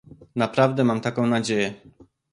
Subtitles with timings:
[0.35, 1.73] Naprawdę mam taką nadzieję